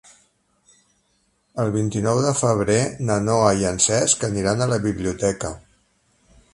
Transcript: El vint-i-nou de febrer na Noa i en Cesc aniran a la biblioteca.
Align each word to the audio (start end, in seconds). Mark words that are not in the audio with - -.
El 1.63 1.69
vint-i-nou 1.75 2.21
de 2.29 2.33
febrer 2.39 2.79
na 3.11 3.19
Noa 3.29 3.53
i 3.63 3.69
en 3.73 3.79
Cesc 3.89 4.27
aniran 4.31 4.65
a 4.67 4.71
la 4.75 4.83
biblioteca. 4.91 5.55